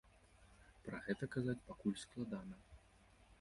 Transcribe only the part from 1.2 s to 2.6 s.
казаць пакуль складана.